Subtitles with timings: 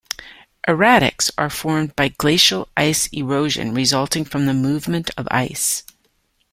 [0.67, 5.83] Erratics are formed by glacial ice erosion resulting from the movement of ice.